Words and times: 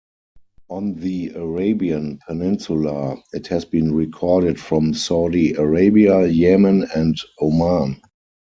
On 0.67 0.95
the 0.95 1.29
Arabian 1.35 2.17
Peninsula 2.27 3.21
it 3.33 3.45
has 3.45 3.65
been 3.65 3.93
recorded 3.93 4.59
from 4.59 4.95
Saudi 4.95 5.53
Arabia, 5.53 6.25
Yemen, 6.25 6.87
and 6.95 7.15
Oman. 7.39 8.01